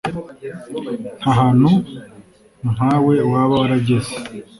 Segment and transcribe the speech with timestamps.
[1.19, 1.71] ntahantu
[2.73, 4.13] nkawe waba warageze.